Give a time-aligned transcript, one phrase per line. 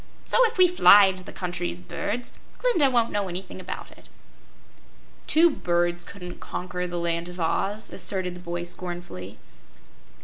[0.25, 4.09] So, if we fly into the country as birds, Glinda won't know anything about it."
[5.27, 9.37] "Two birds couldn't conquer the Land of Oz," asserted the boy, scornfully.